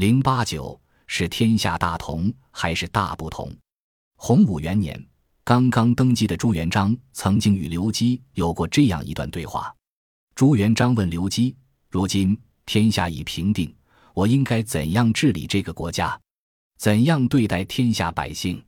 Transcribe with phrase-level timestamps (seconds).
[0.00, 3.54] 零八九是天下大同还是大不同？
[4.16, 4.98] 洪武元年，
[5.44, 9.70] 刚刚登基的朱元璋曾经与刘基有过这样一段对话。
[10.34, 11.54] 朱元璋问刘基
[11.90, 12.34] ：“如今
[12.64, 13.70] 天下已平定，
[14.14, 16.18] 我应该怎样治理这个国家？
[16.78, 18.64] 怎样对待天下百姓？”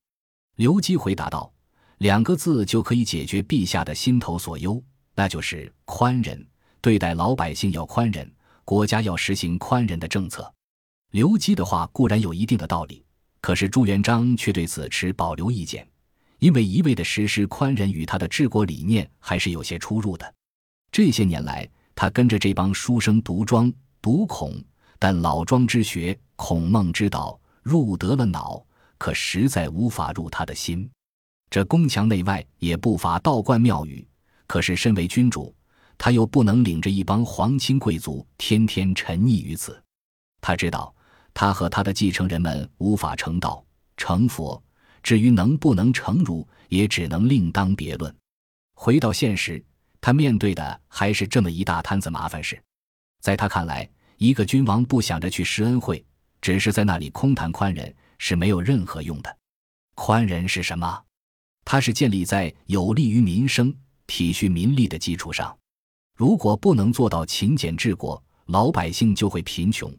[0.57, 1.51] 刘基回答道
[1.97, 6.47] ：“两个字就可以解决陛下的心头所忧，那就是宽仁。
[6.83, 8.31] 对待老百姓要宽仁，
[8.67, 10.53] 国家要实行宽仁的政策。”
[11.13, 13.05] 刘基的话固然有一定的道理，
[13.43, 15.87] 可是朱元璋却对此持保留意见，
[16.39, 20.35] 因为一味的实施宽仁与他的治国理念还是有些出入的。
[20.91, 24.59] 这些年来，他跟着这帮书生读庄、读孔，
[24.99, 28.65] 但老庄之学、孔孟之道入得了脑。
[28.97, 30.89] 可实在无法入他的心，
[31.51, 34.07] 这宫墙内外也不乏道观庙宇。
[34.47, 35.55] 可是身为君主，
[35.99, 39.79] 他又不能领着一帮皇亲贵族天天沉溺于此。
[40.41, 40.95] 他知道，
[41.35, 43.65] 他和他的继承人们无法成道
[43.97, 44.63] 成佛。
[45.03, 48.15] 至于能不能成儒，也只能另当别论。
[48.75, 49.65] 回到现实，
[50.01, 52.63] 他面对的还是这么一大摊子麻烦事。
[53.21, 56.05] 在他看来，一个君王不想着去施恩惠，
[56.41, 57.95] 只是在那里空谈宽仁。
[58.25, 59.37] 是没有任何用的。
[59.97, 61.03] 宽仁是什么？
[61.65, 63.75] 它是建立在有利于民生、
[64.07, 65.59] 体恤民利的基础上。
[66.17, 69.91] 如果不能做到勤俭治国，老百姓就会贫穷；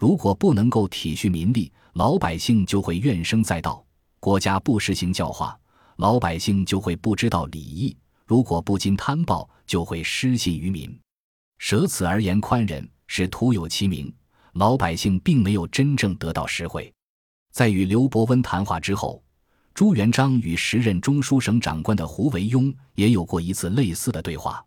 [0.00, 3.84] 如果不能够体恤民力，老百姓就会怨声载道。
[4.18, 5.54] 国家不实行教化，
[5.96, 10.98] 老百姓就会不知道礼义；如果不禁贪暴，就会失信于民。
[11.58, 14.10] 舍此而言宽仁，是徒有其名，
[14.54, 16.90] 老百姓并没有真正得到实惠。
[17.52, 19.22] 在与刘伯温谈话之后，
[19.74, 24.64] 朱元璋与时任中书省长官的胡惟庸也有过一次类似的对话。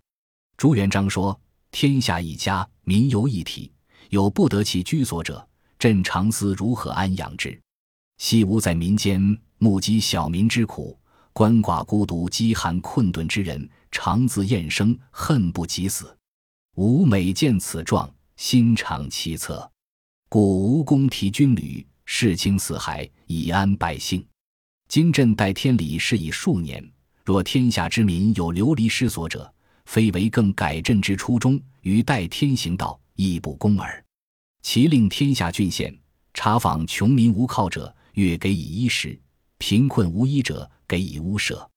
[0.57, 3.71] 朱元璋说：“天下一家，民犹一体，
[4.13, 5.43] 有不得其居所者，
[5.79, 7.59] 朕常思如何安养之。
[8.19, 9.19] 昔吾在民间
[9.57, 10.95] 目击小民之苦，
[11.33, 16.15] 鳏寡孤独、饥寒困顿之人，常自厌生，恨不及死。
[16.75, 19.67] 吾每见此状，心常凄恻，
[20.29, 24.23] 故无功提军旅。”事清四海，以安百姓。
[24.89, 26.87] 今朕代天理是已数年，
[27.25, 29.51] 若天下之民有流离失所者，
[29.85, 34.02] 非为更改朕之初衷，于代天行道，亦不公耳。
[34.63, 35.95] 其令天下郡县
[36.33, 39.15] 查访穷民无靠者，月给以衣食；
[39.57, 41.69] 贫困无衣者，给以屋舍。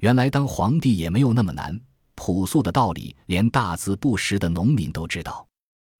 [0.00, 1.80] 原来当皇帝也没有那么难，
[2.16, 5.46] 朴素的道理，连大字不识的农民都知道。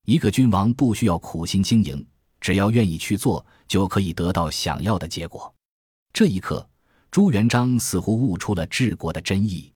[0.04, 2.06] 一个君王不需要苦心经营。
[2.40, 5.54] 只要愿意去做，就可以得到想要的结果。
[6.12, 6.68] 这一刻，
[7.10, 9.72] 朱元璋似乎悟出了治国的真意。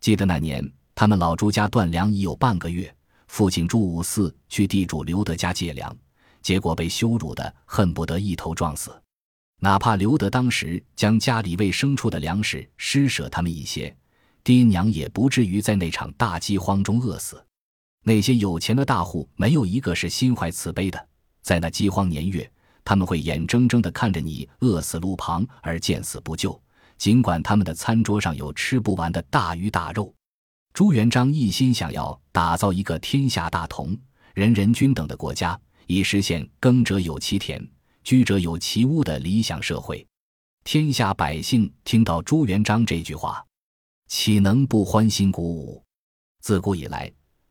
[0.00, 2.94] 记得那年，他们老朱家断粮已有半个月，
[3.34, 5.92] 父亲朱五四去地主刘德家借粮，
[6.40, 8.94] 结果被羞辱的恨不得一头撞死。
[9.58, 13.92] 哪怕刘德当时将家里喂牲畜的粮食施舍他们一些，
[14.44, 17.44] 爹娘也不至于在那场大饥荒中饿死。
[18.04, 21.08] 那些有钱的大户，没有一个是心怀慈悲的。
[21.42, 22.48] 在那饥荒年月，
[22.84, 26.62] 他们会眼睁睁地看着你饿死路旁而见死不救，
[26.98, 30.14] 尽管他们的餐桌上有吃不完的大鱼大肉。
[30.74, 33.96] 朱元璋一心想要打造一个天下大同、
[34.34, 37.64] 人人均等的国家，以实现“耕者有其田，
[38.02, 40.04] 居者有其屋”的理想社会。
[40.64, 43.40] 天下百姓听到朱元璋这句话，
[44.08, 45.80] 岂能不欢欣鼓舞？
[46.40, 47.08] 自古以来，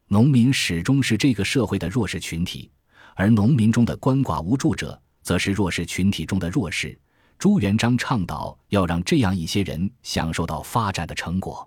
[0.10, 2.70] 农民始终是这个社会的弱势群体。
[3.16, 7.00] 而农民中的鳏寡无助者，则是弱势群体中的弱势。
[7.40, 11.66] 朱元璋倡导要让这样一些人享受到发展的成果。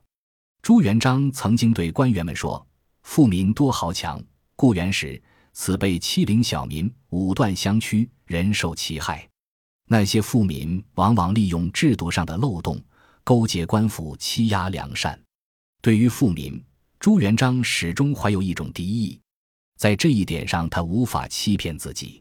[0.66, 2.66] 朱元璋曾经对官员们说
[3.04, 4.20] ：“富民多豪强，
[4.56, 5.22] 故原始，
[5.52, 9.28] 此辈欺凌小民，武断相驱，人受其害。”
[9.86, 12.82] 那些富民往往利用制度上的漏洞，
[13.22, 15.16] 勾结官府，欺压良善。
[15.80, 16.60] 对于富民，
[16.98, 19.20] 朱元璋始终怀有一种敌意。
[19.78, 22.20] 在这一点上，他无法欺骗自己。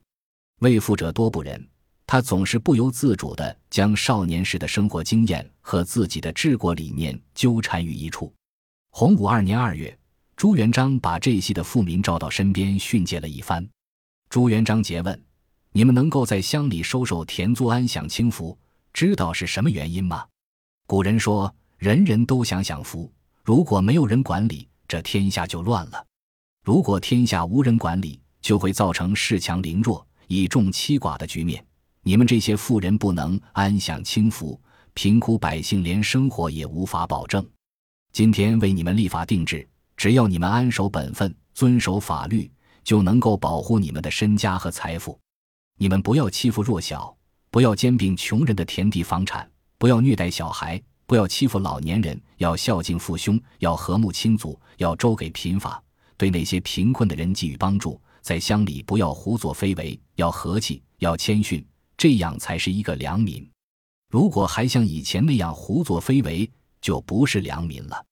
[0.59, 1.67] 为富者多不仁，
[2.07, 8.33] 他总是不由自主地将少年时的生活经验和自己的治国理念纠缠于一处。
[8.91, 9.97] 洪武二年二月，
[10.35, 13.67] 朱元璋把这些的富民召到身边训诫了一番。
[14.29, 15.21] 朱元璋诘问
[15.73, 18.57] ：“你们能够在乡里收受田租、安享清福，
[18.93, 20.25] 知道是什么原因吗？”
[20.87, 23.11] 古人说：“人人都想享福，
[23.43, 26.05] 如果没有人管理，这天下就乱了。”
[26.63, 31.65] 如果天下无人管理，就会造成恃强凌弱、以众欺寡的局面。
[32.07, 34.61] 你们这些富人不能安享清福，
[34.93, 37.43] 贫苦百姓连生活也无法保证。
[38.13, 39.67] 今天为你们立法定制，
[39.97, 42.49] 只要你们安守本分、遵守法律，
[42.83, 45.19] 就能够保护你们的身家和财富。
[45.79, 47.11] 你们不要欺负弱小，
[47.49, 49.49] 不要兼并穷人的田地房产，
[49.79, 55.81] 不要虐待小孩，不要欺负老年人，要孝敬父兄，要和睦亲族，要周给贫乏，
[56.17, 57.99] 对那些贫困的人给予帮助。
[58.21, 61.65] 在乡里不要胡作非为，要和气，要谦逊，
[61.97, 63.47] 这样才是一个良民。
[64.09, 66.49] 如果还像以前那样胡作非为，
[66.81, 68.05] 就不是良民了。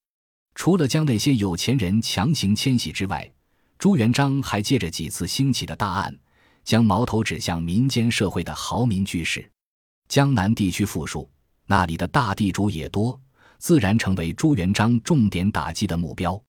[0.54, 3.30] 除了将那些有钱人强行迁徙之外，
[3.78, 6.16] 朱元璋还借着几次兴起的大案，
[6.64, 9.48] 将矛头指向民间社会的豪民居士。
[10.08, 11.28] 江南地区富庶，
[11.66, 13.18] 那里的大地主也多，
[13.58, 16.40] 自然成为朱元璋重点打击的目标。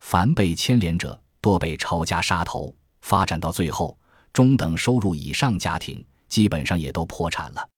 [0.00, 2.74] 凡被牵连者，多被抄家杀头。
[3.02, 3.96] 发展到最后，
[4.32, 6.04] 中等收入以上家庭
[6.34, 7.68] 基本上也都破产了。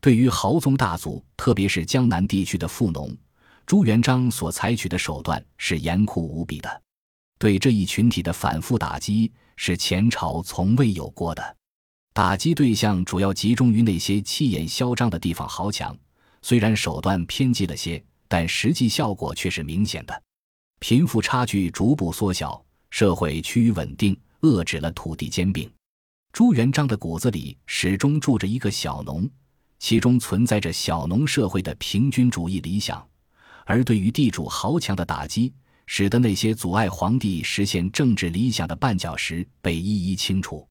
[0.00, 3.14] 对于豪宗大族，特别是江南地区的富农，
[3.66, 6.82] 朱元璋所采取的手段是严酷无比的。
[7.38, 11.56] 对这一群体的反复打击是前朝从未有过的。
[12.14, 15.94] 打击对象主要集中于那些气焰嚣张的地方豪强，
[16.40, 20.22] 虽然手段偏激了些，但实际效果却是明显的。
[20.78, 24.18] 贫富差距逐步缩小，社会趋于稳定。
[24.40, 25.68] 遏制了土地兼并，
[26.32, 29.28] 朱元璋的骨子里始终住着一个小农，
[29.78, 33.04] 其中存在着小农社会的平均主义理想。
[33.64, 35.52] 而对于地主豪强的打击，
[35.86, 40.66] 使得那些阻碍皇帝实现政治理想的绊脚石被一一清除。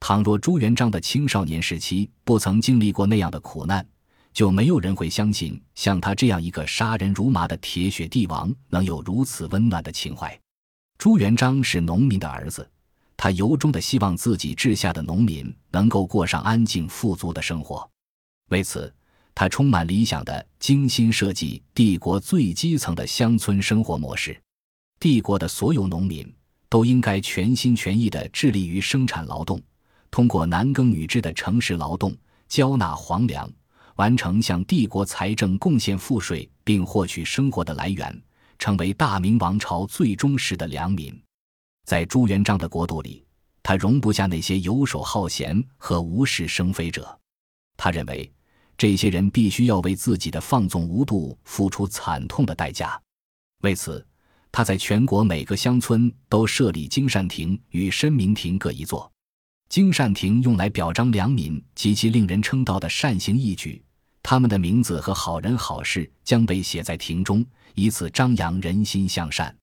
[0.00, 3.86] 倘若朱元璋的青少年时期不曾经历过那样的苦难，
[4.32, 10.36] 就没有人会相信像他这样一个杀人如麻的铁血帝王能有如此温暖的情怀。
[10.96, 12.68] 朱元璋是农民的儿子。
[13.22, 17.88] 他由衷的希望自己治下的农民能够过上安静富足的生活，
[18.48, 18.92] 为此，
[19.32, 24.36] 他充满理想的精心设计帝国最基层的乡村生活模式。
[24.98, 26.28] 帝国的所有农民
[26.68, 29.62] 都应该全心全意地致力于生产劳动，
[30.10, 32.12] 通过男耕女织的诚实劳动，
[32.48, 33.48] 交纳皇粮，
[33.94, 38.20] 完成向帝国财政贡献赋税，并获取生活的来源，
[38.58, 41.16] 成为大明王朝最忠实的良民。
[41.84, 43.24] 在朱元璋的国度里，
[43.62, 47.18] 他容不下那些游手好闲和无事生非者。
[47.76, 48.32] 他认为，
[48.76, 53.00] 这些人必须要为自己的放纵无度付出惨痛的代价。
[53.62, 54.04] 为此，
[54.50, 59.10] 他在全国每个乡村都设立经善亭与申明亭各一座。
[59.68, 63.82] 经善亭用来表彰良民及其令人称道的善行义举，
[64.22, 67.44] 他们的名字和好人好事将被写在亭中，
[67.74, 69.56] 以此张扬人心向善。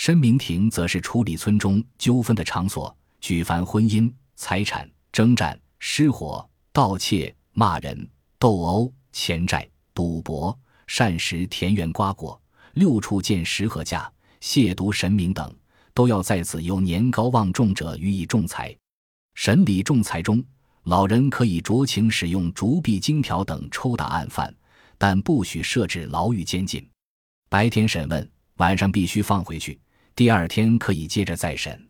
[0.00, 8.08] 申明亭则是处理村中纠纷的场所，举凡婚姻、财产、征战、失火、盗窃、骂人、
[8.38, 12.40] 斗殴、欠债、赌博、膳食田园瓜果、
[12.72, 14.10] 六处见石和架、
[14.40, 15.54] 亵渎神明等，
[15.92, 18.74] 都要在此由年高望重者予以仲裁。
[19.34, 20.42] 审理仲裁中，
[20.84, 24.54] 老人可以酌情使用竹篦、荆条等抽打案犯，
[24.96, 26.88] 但不许设置牢狱监禁。
[27.50, 28.26] 白天审问。
[28.56, 29.80] 晚上必须放回去，
[30.20, 31.88] 第二天可以接着再审。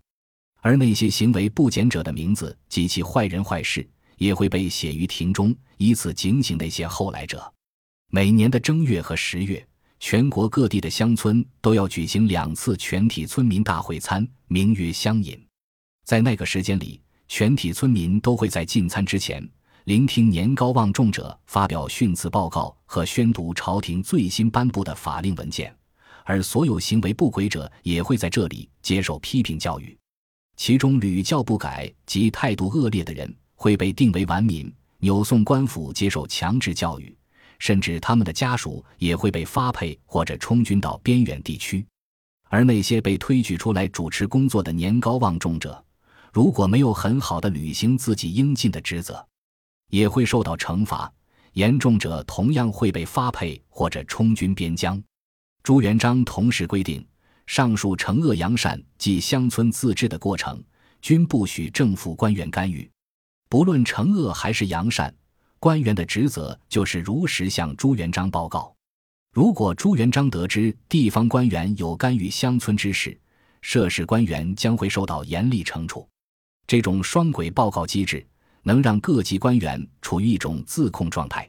[0.61, 3.85] 而那些行为不检者的名字及其坏人坏事
[4.19, 7.53] 也会被写于庭中，以此警醒那些后来者。
[8.09, 9.67] 每年的正月和十月，
[9.99, 15.37] 全国各地的乡村都要举行两次全体村民大会餐，名曰乡饮。
[16.05, 19.45] 在那个时间里，全体村民都会在进餐之前，
[19.87, 25.75] 聆听年高望重者发表训词报告和宣读朝廷最新颁布的法令文件。
[26.25, 29.97] 而所有行为不轨者也会在这里接受批评教育，
[30.57, 37.17] 其中屡教不改及态度恶劣的人会被定为顽民，扭送官府接受强制教育，
[37.59, 41.85] 甚至他们的家属也会被发配或者充军到边远地区。
[42.49, 45.85] 而那些被推举出来主持工作的年高望重者，
[46.33, 49.25] 如果没有很好的履行自己应尽的职责，
[49.91, 51.13] 也会受到惩罚，
[51.53, 55.01] 严重者同样会被发配或者充军边疆。
[55.63, 57.07] 朱元璋同时规定，
[57.47, 60.63] 上述惩恶扬善及乡村自治的过程，
[61.03, 62.91] 均不许政府官员干预。
[63.49, 65.15] 不论惩恶还是扬善，
[65.59, 68.75] 官员的职责就是如实向朱元璋报告。
[69.33, 73.17] 如果朱元璋得知地方官员有干预乡村之事，
[73.61, 76.09] 涉事官员将会受到严厉惩处。
[76.67, 78.27] 这种双轨报告机制，
[78.63, 81.49] 能让各级官员处于一种自控状态。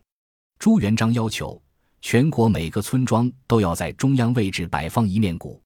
[0.59, 1.61] 朱元璋要求。
[2.01, 5.61] 全国每个村庄都要在中央位置摆放一面鼓，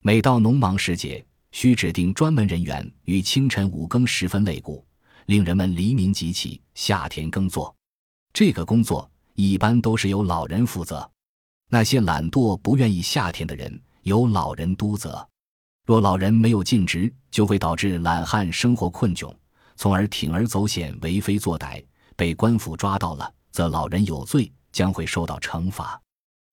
[0.00, 4.84] 每到农忙时节，需指定专门人员于清晨五更时分擂鼓，
[5.26, 7.74] 令人们黎明即起下田耕作。
[8.32, 11.08] 这个工作一般都是由老人负责，
[11.68, 15.26] 那些懒惰不愿意下田的人由老人督责。
[15.86, 19.32] 若老人没有尽职，就会导致懒汉生活困窘，
[19.76, 21.84] 从而铤而走险、为非作歹，
[22.16, 25.98] 被官府抓到了，则老人有罪，将会受到惩罚。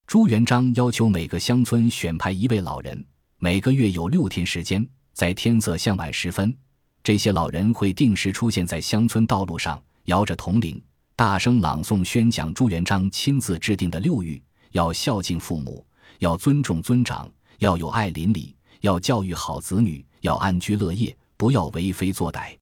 [0.05, 3.03] 朱元璋要求每个乡村选派一位老人，
[3.39, 6.55] 每个月有六天时间，在天色向晚时分，
[7.03, 10.79] 这些老人会定时出现在乡村道路上，摇着铜铃，
[11.15, 14.39] 大声朗诵宣讲朱元璋亲自制定的六谕：
[14.71, 15.83] 要孝敬父母，
[16.19, 22.55] 要尊重尊长，要有爱邻里，要教育好子女，要安居乐业，不要为非作歹。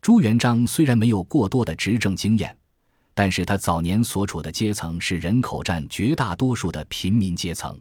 [0.00, 2.56] 朱元璋虽然没有过多的执政经验，
[3.16, 7.80] 但是他早年所处的阶层是人口占绝大多数的平民阶层。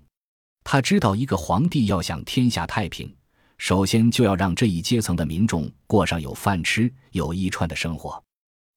[0.63, 3.13] 他知道，一个皇帝要想天下太平，
[3.57, 8.23] 首先就要让这一阶层的民众过上有饭吃、有衣穿的生活。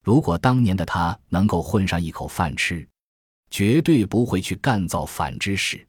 [0.05, 2.85] 如果当年的他能够混上一口饭吃，
[3.51, 5.87] 绝对不会去干造反之事。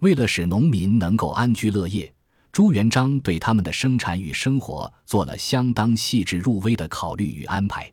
[0.00, 2.14] 为了使农民能够安居乐业。
[2.52, 7.91] 朱元璋对他们的生产与生活做了相当细致入微的考虑与安排。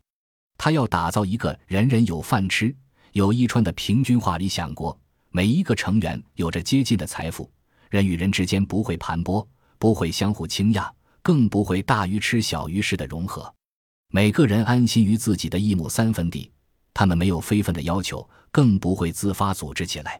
[0.59, 2.75] 他要打造一个人人有饭吃、
[3.13, 4.95] 有衣穿的平均化理想国，
[5.31, 7.49] 每一个成员有着接近的财富，
[7.89, 9.47] 人与人之间不会盘剥，
[9.77, 13.51] 不会相互倾轧，更不会大鱼吃小鱼似的融合。
[14.11, 16.51] 每个人安心于自己的一亩三分地，
[16.93, 20.19] 他们没有非分的要求，更不会自发组织起来。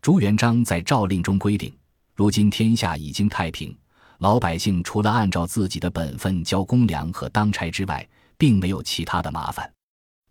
[0.00, 1.74] 朱元璋在诏令中规定。
[2.14, 3.76] 如今天下已经太平，
[4.18, 8.06] 老百姓除了按照自己的本分交公粮和当差之外，
[8.42, 9.72] 并没有其他的麻烦。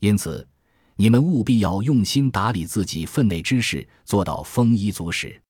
[0.02, 0.46] 因此，
[0.98, 5.42] 你们务必要用心打理自己分内之事，做到丰衣足食。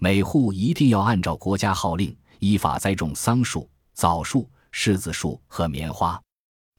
[0.00, 6.20] 每户一定要按照国家号令，依法栽种桑树、枣树、柿子树和棉花。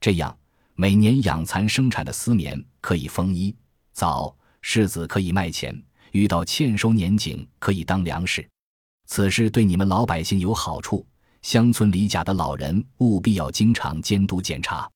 [0.02, 0.38] 这样，
[0.76, 3.56] 每年养蚕生产的丝棉可以丰衣，
[3.94, 8.46] 枣、柿子可以卖钱，遇到欠收年景可以当粮食。
[9.08, 11.08] 此事对你们老百姓有好处，
[11.42, 14.92] 乡村里甲的老人务必要经常监督检查，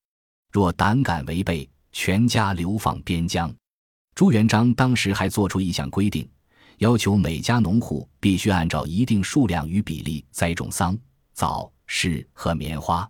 [0.56, 3.54] 若胆敢违背，全家流放边疆。
[4.14, 6.26] 朱元璋当时还做出一项规定，
[6.78, 10.98] 要求每家农户必须按照一定数量与比例栽种桑、
[11.34, 13.06] 枣、柿和棉花，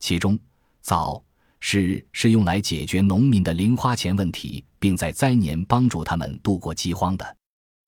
[0.00, 0.38] 其中
[0.80, 1.22] 枣、
[1.60, 7.36] 柿是用来解决农民的零花钱问题，并在灾年帮助他们度过饥荒的，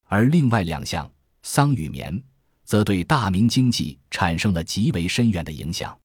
[0.09, 1.11] 而另外两项
[1.43, 2.23] 桑与棉。
[2.67, 5.99] 则对大明经济产生了极为深远的影响。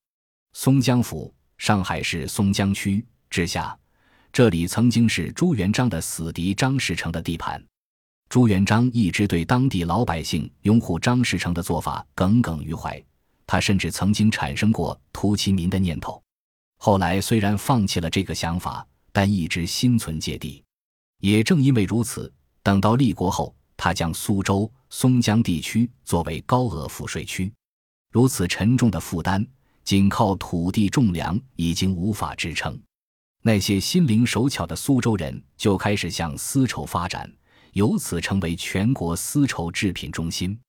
[0.54, 3.76] 松江府，上海市松江区之下，
[4.32, 7.60] 这里曾经是朱元璋的死敌张士诚的地盘。
[8.30, 13.04] 朱元璋一直对当地老百姓拥护张士诚的做法耿耿于怀，
[13.48, 16.22] 他甚至曾经产生过屠其民的念头。
[16.78, 20.64] 后来虽然放弃了这个想法，但一直心存芥蒂。
[21.20, 22.32] 也正因为如此，
[22.62, 23.56] 等到立国后。
[23.76, 27.52] 他将苏州、松江地区作为高额赋税区，
[28.12, 29.44] 如此沉重的负担，
[29.86, 32.78] 仅靠土地种粮已经无法支撑。
[33.42, 37.32] 那些心灵手巧的苏州人就开始向丝绸发展，
[37.72, 40.60] 由此成为全国丝绸制品中心。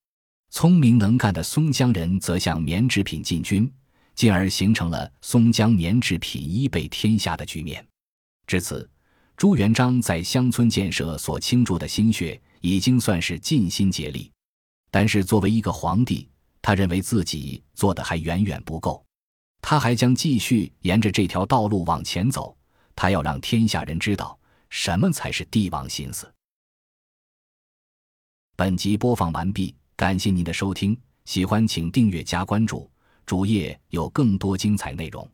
[0.50, 3.68] 聪明能干的松江人则向棉制品进军，
[4.14, 7.84] 进而形成了松江棉制品一备天下的局面。
[8.46, 8.88] 至此，
[9.36, 12.40] 朱元璋在乡村建设所倾注的心血。
[12.62, 14.32] 已经算是尽心竭力，
[14.90, 16.28] 但是作为一个皇帝，
[16.60, 19.05] 他认为自己做的还远远不够，
[19.68, 22.56] 他还将继续沿着这条道路往前走。
[22.94, 24.38] 他要让天下人知道
[24.70, 26.32] 什么才是帝王心思。
[28.54, 32.88] 本集播放完毕，感谢您的收听，喜欢请订阅加关注，
[33.26, 35.28] 主页有更多精彩内容。